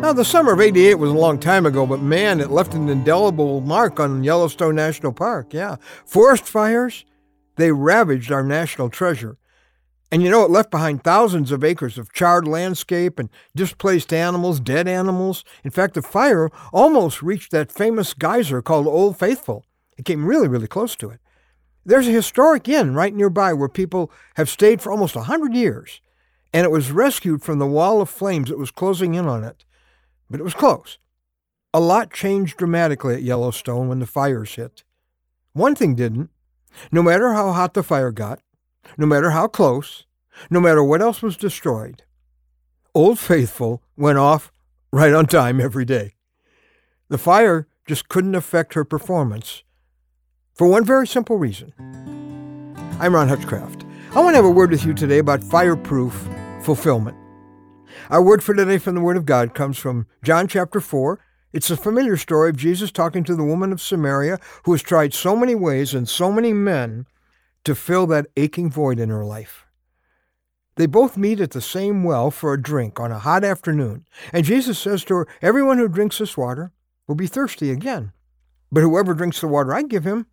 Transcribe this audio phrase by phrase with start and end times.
[0.00, 2.88] Now, the summer of 88 was a long time ago, but man, it left an
[2.88, 5.52] indelible mark on Yellowstone National Park.
[5.52, 5.76] Yeah.
[6.06, 7.04] Forest fires,
[7.56, 9.36] they ravaged our national treasure.
[10.10, 14.58] And you know, it left behind thousands of acres of charred landscape and displaced animals,
[14.58, 15.44] dead animals.
[15.64, 19.66] In fact, the fire almost reached that famous geyser called Old Faithful.
[19.98, 21.20] It came really, really close to it.
[21.84, 26.00] There's a historic inn right nearby where people have stayed for almost a 100 years,
[26.54, 29.66] and it was rescued from the wall of flames that was closing in on it
[30.30, 30.98] but it was close.
[31.74, 34.84] A lot changed dramatically at Yellowstone when the fires hit.
[35.52, 36.30] One thing didn't.
[36.92, 38.40] No matter how hot the fire got,
[38.96, 40.04] no matter how close,
[40.48, 42.04] no matter what else was destroyed,
[42.94, 44.52] Old Faithful went off
[44.92, 46.14] right on time every day.
[47.08, 49.64] The fire just couldn't affect her performance
[50.54, 51.72] for one very simple reason.
[53.00, 53.84] I'm Ron Hutchcraft.
[54.14, 56.28] I want to have a word with you today about fireproof
[56.62, 57.16] fulfillment.
[58.10, 61.20] Our word for today from the Word of God comes from John chapter 4.
[61.52, 65.14] It's a familiar story of Jesus talking to the woman of Samaria who has tried
[65.14, 67.06] so many ways and so many men
[67.64, 69.66] to fill that aching void in her life.
[70.76, 74.44] They both meet at the same well for a drink on a hot afternoon, and
[74.44, 76.72] Jesus says to her, Everyone who drinks this water
[77.06, 78.12] will be thirsty again.
[78.72, 80.26] But whoever drinks the water I give him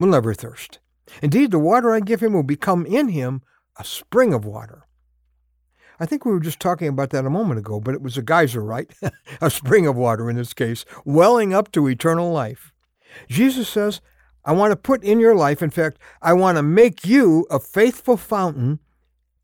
[0.00, 0.80] will never thirst.
[1.22, 3.42] Indeed, the water I give him will become in him
[3.78, 4.86] a spring of water
[6.00, 8.22] I think we were just talking about that a moment ago, but it was a
[8.22, 8.90] geyser, right?
[9.40, 12.72] a spring of water in this case, welling up to eternal life.
[13.28, 14.00] Jesus says,
[14.44, 17.60] I want to put in your life, in fact, I want to make you a
[17.60, 18.80] faithful fountain,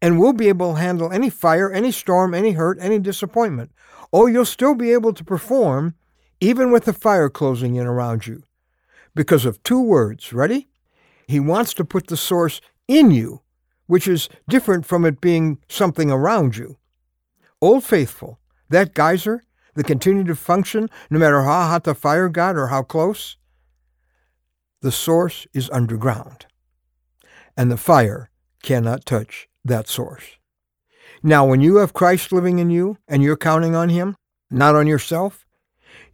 [0.02, 3.70] and we'll be able to handle any fire, any storm, any hurt, any disappointment.
[4.12, 5.94] Oh, you'll still be able to perform
[6.40, 8.42] even with the fire closing in around you
[9.14, 10.32] because of two words.
[10.32, 10.68] Ready?
[11.26, 13.42] He wants to put the source in you
[13.88, 16.76] which is different from it being something around you.
[17.60, 19.42] Old Faithful, that geyser
[19.74, 23.36] that continued to function no matter how hot the fire got or how close,
[24.80, 26.46] the source is underground,
[27.56, 28.30] and the fire
[28.62, 30.36] cannot touch that source.
[31.22, 34.14] Now, when you have Christ living in you and you're counting on Him,
[34.50, 35.44] not on yourself,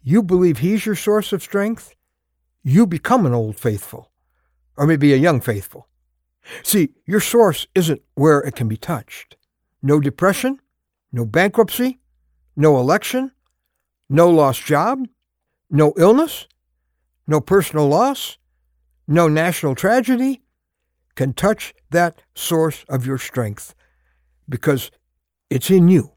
[0.03, 1.95] you believe He's your source of strength,
[2.63, 4.11] you become an old faithful,
[4.77, 5.89] or maybe a young faithful.
[6.63, 9.37] See, your source isn't where it can be touched.
[9.83, 10.61] No depression,
[11.13, 12.01] no bankruptcy,
[12.57, 13.33] no election,
[14.09, 15.07] no lost job,
[15.71, 16.47] no illness,
[17.27, 18.39] no personal loss,
[19.07, 20.43] no national tragedy
[21.15, 23.75] can touch that source of your strength
[24.49, 24.91] because
[25.51, 26.13] it's in you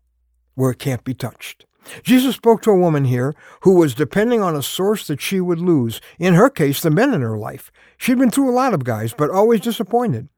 [0.55, 1.66] where it can't be touched.
[2.03, 5.59] Jesus spoke to a woman here who was depending on a source that she would
[5.59, 6.01] lose.
[6.19, 7.71] In her case, the men in her life.
[7.97, 10.29] She'd been through a lot of guys, but always disappointed.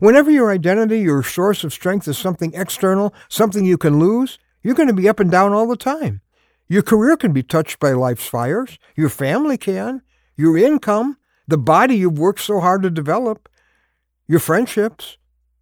[0.00, 4.74] Whenever your identity, your source of strength is something external, something you can lose, you're
[4.74, 6.20] going to be up and down all the time.
[6.68, 8.78] Your career can be touched by life's fires.
[8.96, 10.02] Your family can.
[10.36, 13.48] Your income, the body you've worked so hard to develop,
[14.26, 15.16] your friendships,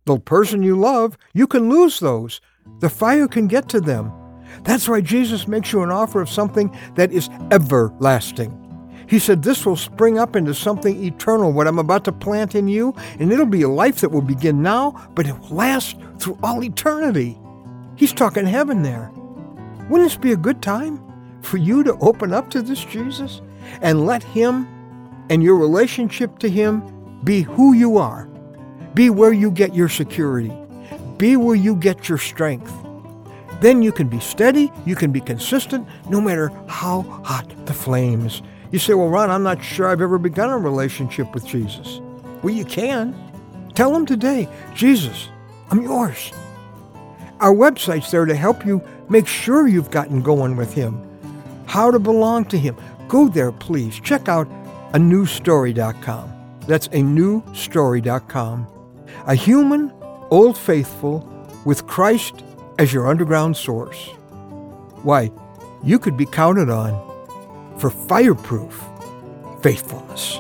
[0.07, 2.41] the person you love, you can lose those.
[2.81, 4.24] The fire can get to them.
[4.63, 8.61] That's why Jesus makes you an offer of something that is everlasting.
[9.07, 12.69] He said, This will spring up into something eternal, what I'm about to plant in
[12.69, 16.39] you, and it'll be a life that will begin now, but it will last through
[16.43, 17.39] all eternity.
[17.97, 19.11] He's talking heaven there.
[19.89, 21.01] Wouldn't this be a good time
[21.43, 23.43] for you to open up to this Jesus
[23.83, 24.67] and let Him
[25.31, 28.27] and your relationship to Him be who you are?
[28.95, 30.53] Be where you get your security,
[31.19, 32.73] be where you get your strength.
[33.65, 38.43] Then you can be steady, you can be consistent, no matter how hot the flames.
[38.71, 42.03] You say, well, Ron, I'm not sure I've ever begun a relationship with Jesus.
[42.43, 43.17] Well, you can.
[43.75, 45.31] Tell him today, Jesus,
[45.71, 46.31] I'm yours.
[47.41, 51.01] Our website's there to help you make sure you've gotten going with him,
[51.65, 52.77] how to belong to him.
[53.09, 53.99] Go there, please.
[53.99, 54.47] Check out
[54.93, 56.59] a newstory.com.
[56.67, 58.67] That's a newstory.com.
[59.27, 59.91] A human,
[60.31, 61.31] old faithful,
[61.65, 62.45] with Christ
[62.79, 64.09] as your underground source.
[65.03, 65.31] Why,
[65.83, 66.99] you could be counted on
[67.79, 68.83] for fireproof
[69.63, 70.39] faithfulness.